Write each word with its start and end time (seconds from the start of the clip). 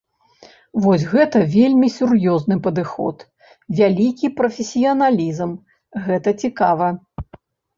Вось 0.83 1.03
гэта 1.11 1.37
вельмі 1.55 1.89
сур'ёзны 1.97 2.57
падыход, 2.69 3.17
вялікі 3.81 4.33
прафесіяналізм, 4.41 5.51
гэта 6.07 6.29
цікава. 6.47 6.87